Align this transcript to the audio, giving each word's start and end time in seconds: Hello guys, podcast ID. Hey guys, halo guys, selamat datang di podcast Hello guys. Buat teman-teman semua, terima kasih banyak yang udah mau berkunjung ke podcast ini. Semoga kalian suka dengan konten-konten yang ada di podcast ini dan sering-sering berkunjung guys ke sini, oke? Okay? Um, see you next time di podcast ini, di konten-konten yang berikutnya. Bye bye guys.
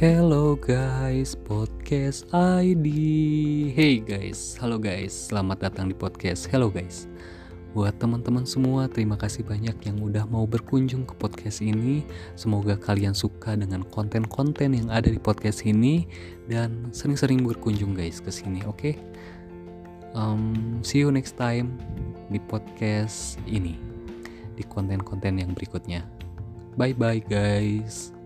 Hello 0.00 0.56
guys, 0.56 1.36
podcast 1.36 2.24
ID. 2.32 2.88
Hey 3.76 4.00
guys, 4.00 4.56
halo 4.56 4.80
guys, 4.80 5.12
selamat 5.12 5.68
datang 5.68 5.92
di 5.92 5.96
podcast 6.00 6.48
Hello 6.48 6.72
guys. 6.72 7.04
Buat 7.76 8.00
teman-teman 8.00 8.48
semua, 8.48 8.88
terima 8.88 9.20
kasih 9.20 9.44
banyak 9.44 9.76
yang 9.84 10.00
udah 10.00 10.24
mau 10.24 10.48
berkunjung 10.48 11.04
ke 11.04 11.12
podcast 11.20 11.60
ini. 11.60 12.00
Semoga 12.32 12.80
kalian 12.80 13.12
suka 13.12 13.52
dengan 13.52 13.84
konten-konten 13.92 14.72
yang 14.72 14.88
ada 14.88 15.12
di 15.12 15.20
podcast 15.20 15.68
ini 15.68 16.08
dan 16.48 16.88
sering-sering 16.96 17.44
berkunjung 17.44 17.92
guys 17.92 18.24
ke 18.24 18.32
sini, 18.32 18.64
oke? 18.64 18.80
Okay? 18.80 18.94
Um, 20.16 20.80
see 20.80 21.04
you 21.04 21.12
next 21.12 21.36
time 21.36 21.76
di 22.32 22.40
podcast 22.40 23.36
ini, 23.44 23.76
di 24.56 24.64
konten-konten 24.64 25.44
yang 25.44 25.52
berikutnya. 25.52 26.08
Bye 26.80 26.96
bye 26.96 27.20
guys. 27.20 28.16